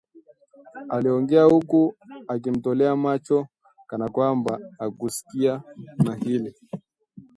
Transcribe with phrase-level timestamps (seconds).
[0.89, 1.93] Aliongea huku
[2.27, 3.47] akimtolea macho
[3.87, 5.47] kana kwamba hahusiki
[6.03, 6.55] na hili